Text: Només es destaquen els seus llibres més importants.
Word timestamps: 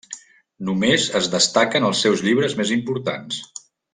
Només 0.69 1.05
es 1.19 1.27
destaquen 1.35 1.85
els 1.91 2.01
seus 2.07 2.25
llibres 2.29 2.57
més 2.63 2.75
importants. 2.79 3.41